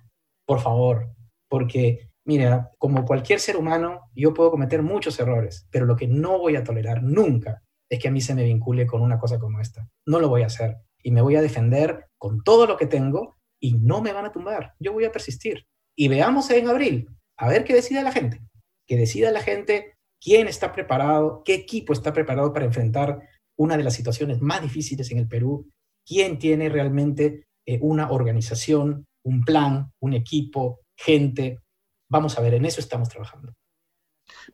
Por 0.48 0.62
favor, 0.62 1.14
porque, 1.48 2.09
mira, 2.30 2.70
como 2.78 3.06
cualquier 3.06 3.40
ser 3.40 3.58
humano, 3.58 4.02
yo 4.14 4.36
puedo 4.36 4.52
cometer 4.52 4.84
muchos 4.84 5.20
errores, 5.20 5.68
pero 5.72 5.88
lo 5.88 5.96
que 5.96 6.06
no 6.06 6.38
voy 6.38 6.58
a 6.58 6.64
tolerar 6.64 7.02
nunca 7.02 7.64
es 7.90 7.98
que 7.98 8.08
a 8.08 8.12
mí 8.12 8.22
se 8.22 8.36
me 8.36 8.44
vincule 8.44 8.86
con 8.86 9.02
una 9.02 9.18
cosa 9.18 9.40
como 9.40 9.60
esta. 9.60 9.90
No 10.06 10.20
lo 10.20 10.30
voy 10.30 10.44
a 10.44 10.46
hacer 10.46 10.78
y 11.02 11.10
me 11.10 11.24
voy 11.24 11.38
a 11.38 11.42
defender 11.42 12.06
con 12.20 12.44
todo 12.44 12.68
lo 12.68 12.78
que 12.78 12.86
tengo 12.86 13.40
y 13.60 13.80
no 13.80 14.04
me 14.04 14.14
van 14.14 14.28
a 14.28 14.32
tumbar. 14.32 14.76
Yo 14.80 14.94
voy 14.94 15.06
a 15.06 15.12
persistir. 15.12 15.66
Y 15.98 16.08
veamos 16.08 16.52
en 16.52 16.68
abril, 16.68 17.10
a 17.36 17.50
ver 17.50 17.64
qué 17.64 17.74
decide 17.74 18.04
la 18.04 18.12
gente. 18.12 18.40
Que 18.86 18.96
decida 18.96 19.32
la 19.32 19.42
gente 19.42 19.96
quién 20.22 20.48
está 20.48 20.72
preparado, 20.72 21.42
qué 21.44 21.56
equipo 21.56 21.94
está 21.94 22.14
preparado 22.14 22.54
para 22.54 22.66
enfrentar 22.66 23.28
una 23.58 23.76
de 23.76 23.84
las 23.84 23.96
situaciones 23.96 24.40
más 24.40 24.62
difíciles 24.62 25.10
en 25.10 25.18
el 25.18 25.28
Perú, 25.28 25.68
quién 26.06 26.38
tiene 26.38 26.70
realmente 26.70 27.48
eh, 27.66 27.80
una 27.82 28.12
organización, 28.12 29.08
un 29.26 29.44
plan, 29.44 29.92
un 30.00 30.14
equipo, 30.14 30.82
gente. 30.96 31.58
Vamos 32.10 32.38
a 32.38 32.42
ver, 32.42 32.56
en 32.56 32.66
eso 32.66 32.80
estamos 32.80 33.10
trabajando. 33.10 33.54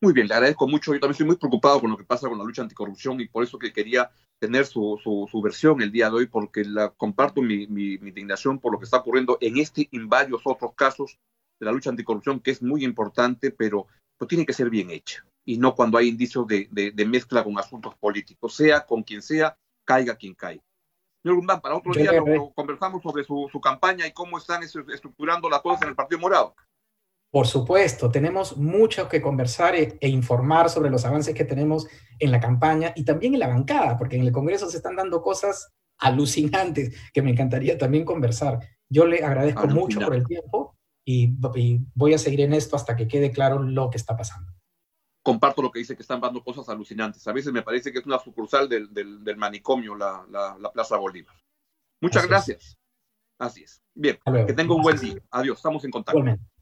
Muy 0.02 0.14
bien, 0.14 0.28
le 0.28 0.34
agradezco 0.34 0.68
mucho. 0.68 0.94
Yo 0.94 1.00
también 1.00 1.14
estoy 1.14 1.28
muy 1.28 1.38
preocupado 1.38 1.82
con 1.82 1.90
lo 1.90 1.98
que 1.98 2.04
pasa 2.04 2.28
con 2.28 2.38
la 2.38 2.44
lucha 2.44 2.62
anticorrupción 2.62 3.20
y 3.20 3.28
por 3.28 3.44
eso 3.44 3.58
que 3.58 3.74
quería 3.74 4.12
tener 4.40 4.66
su, 4.66 5.00
su, 5.02 5.42
versión 5.42 5.82
el 5.82 5.92
día 5.92 6.10
de 6.10 6.16
hoy, 6.18 6.26
porque 6.28 6.64
la, 6.64 6.90
comparto 6.90 7.42
mi, 7.42 7.68
mi, 7.68 7.94
indignación 7.94 8.60
por 8.60 8.74
lo 8.74 8.80
que 8.80 8.86
está 8.86 8.98
ocurriendo 8.98 9.38
en 9.42 9.58
este 9.58 9.88
y 9.90 9.98
en 9.98 10.10
varios 10.10 10.42
otros 10.46 10.74
casos 10.76 11.18
de 11.60 11.66
la 11.66 11.72
lucha 11.72 11.90
anticorrupción, 11.90 12.42
que 12.42 12.52
es 12.52 12.62
muy 12.62 12.84
importante, 12.84 13.52
pero 13.52 13.88
pues, 14.18 14.28
tiene 14.28 14.46
que 14.46 14.54
ser 14.54 14.70
bien 14.70 14.92
hecha 14.92 15.26
y 15.46 15.58
no 15.58 15.76
cuando 15.76 15.98
hay 15.98 16.10
indicios 16.10 16.48
de, 16.48 16.68
de, 16.72 17.06
mezcla 17.06 17.44
con 17.44 17.58
asuntos 17.58 17.96
políticos, 17.96 18.56
sea 18.56 18.86
con 18.86 19.04
quien 19.04 19.22
sea, 19.22 19.56
caiga 19.86 20.16
quien 20.16 20.34
caiga. 20.34 20.64
Señor 21.22 21.38
Guzmán, 21.38 21.62
para 21.62 21.76
otro 21.76 21.94
día 21.94 22.12
conversamos 22.56 23.02
sobre 23.02 23.24
su, 23.24 23.48
su, 23.52 23.62
campaña 23.62 24.06
y 24.08 24.12
cómo 24.12 24.38
están 24.38 24.64
estructurando 24.64 25.50
las 25.50 25.62
cosas 25.62 25.84
en 25.84 25.90
el 25.90 25.96
Partido 25.96 26.20
Morado. 26.20 26.56
Por 27.36 27.48
supuesto, 27.48 28.10
tenemos 28.10 28.56
mucho 28.56 29.10
que 29.10 29.22
conversar 29.22 29.76
e, 29.76 29.98
e, 30.00 30.08
informar 30.08 30.70
sobre 30.70 30.90
los 30.90 31.04
avances 31.04 31.36
que 31.36 31.44
tenemos 31.44 31.86
en 32.18 32.32
la 32.32 32.40
campaña 32.40 32.94
y 32.96 33.04
también 33.04 33.34
en 33.34 33.42
la 33.42 33.50
bancada, 33.50 33.98
porque 33.98 34.16
en 34.16 34.22
el 34.22 34.32
Congreso 34.32 34.70
se 34.70 34.78
están 34.78 34.96
dando 34.96 35.22
cosas 35.22 35.70
alucinantes 35.98 36.96
que 37.12 37.22
me 37.22 37.32
encantaría 37.32 37.78
también 37.78 38.06
conversar. 38.06 38.60
Yo 38.88 39.06
le 39.06 39.22
agradezco 39.22 39.68
mucho 39.68 40.00
por 40.00 40.16
el 40.16 40.26
tiempo 40.26 40.78
y, 41.04 41.36
voy 41.94 42.14
a 42.14 42.18
seguir 42.18 42.40
en 42.40 42.54
esto 42.54 42.78
hasta 42.78 42.96
que 42.96 43.06
quede 43.06 43.34
claro 43.34 43.62
lo 43.62 43.90
que 43.90 43.98
está 43.98 44.16
pasando. 44.16 44.54
Comparto 45.22 45.62
lo 45.62 45.72
que 45.72 45.80
dice 45.80 45.94
que 45.94 46.04
están 46.04 46.22
dando 46.22 46.42
cosas 46.42 46.70
alucinantes. 46.70 47.28
A 47.28 47.34
veces 47.34 47.52
me 47.52 47.64
parece 47.64 47.92
que 47.92 48.00
es 48.00 48.06
una 48.06 48.18
sucursal 48.18 48.70
del, 48.70 48.94
del, 48.94 49.36
manicomio, 49.36 49.94
la, 49.94 50.26
la, 50.30 50.72
Plaza 50.72 50.96
Bolívar. 50.96 51.36
Muchas 52.00 52.30
gracias. 52.30 52.78
Así 53.38 53.64
es. 53.64 53.84
Bien, 53.94 54.18
que 54.48 54.54
tenga 54.54 54.74
un 54.74 54.84
buen 54.84 54.98
día. 54.98 55.22
Adiós, 55.32 55.58
estamos 55.58 55.84
en 55.84 55.92
contacto. 55.92 56.18
Igualmente. 56.18 56.55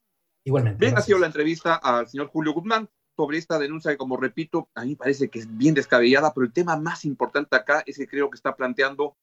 Bien, 0.46 0.98
ha 0.98 1.02
sido 1.02 1.20
la 1.20 1.28
entrevista 1.28 1.76
al 1.76 2.08
señor 2.08 2.28
Julio 2.28 2.54
Guzmán 2.54 2.90
sobre 3.16 3.38
esta 3.38 3.58
denuncia 3.60 3.92
que, 3.92 3.98
como 3.98 4.18
repito, 4.18 4.70
a 4.76 4.84
mí 4.84 4.96
parece 4.96 5.30
que 5.30 5.40
es 5.40 5.58
bien 5.58 5.74
descabellada, 5.74 6.34
pero 6.34 6.46
el 6.46 6.54
tema 6.54 6.76
más 6.76 7.06
importante 7.06 7.56
acá 7.56 7.84
es 7.86 7.98
que 7.98 8.08
creo 8.08 8.30
que 8.30 8.36
está 8.36 8.56
planteando 8.56 9.16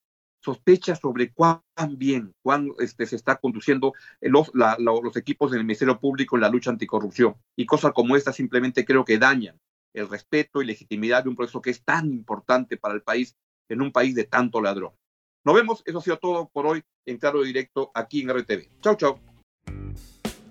sospechas 0.43 0.99
sobre 0.99 1.33
cuán 1.33 1.61
bien, 1.97 2.35
cuán 2.43 2.71
este, 2.79 3.05
se 3.05 3.17
está 3.17 3.37
conduciendo 3.37 3.93
los, 4.23 4.51
los 4.55 5.17
equipos 5.17 5.51
del 5.51 5.65
Ministerio 5.65 6.01
Público 6.01 6.37
en 6.37 6.43
la 6.43 6.49
lucha 6.49 6.71
anticorrupción. 6.71 7.35
Y 7.57 7.67
cosas 7.67 7.93
como 7.93 8.17
esta 8.17 8.33
simplemente 8.33 8.87
creo 8.87 9.05
que 9.05 9.19
dañan 9.19 9.59
el 9.93 10.09
respeto 10.09 10.63
y 10.63 10.67
legitimidad 10.67 11.25
de 11.25 11.29
un 11.29 11.37
proceso 11.37 11.61
que 11.61 11.71
es 11.71 11.85
tan 11.85 12.11
importante 12.11 12.79
para 12.79 12.95
el 12.95 13.03
país 13.03 13.37
en 13.69 13.83
un 13.83 13.93
país 13.93 14.15
de 14.15 14.25
tanto 14.25 14.63
ladrón. 14.63 14.93
Nos 15.45 15.55
vemos, 15.55 15.83
eso 15.85 15.99
ha 15.99 16.03
sido 16.03 16.19
todo 16.19 16.49
por 16.49 16.67
hoy 16.67 16.83
en 17.07 17.19
Claro 17.19 17.43
Directo 17.43 17.91
aquí 17.95 18.23
en 18.23 18.31
RTV. 18.31 18.81
Chau, 18.81 18.97
chau. 18.97 19.30